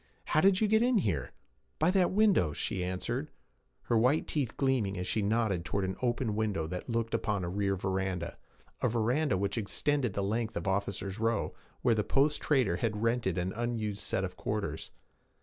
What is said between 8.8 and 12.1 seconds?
a veranda which extended the length of 'officers' row,' where the